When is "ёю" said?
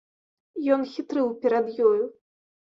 1.93-2.03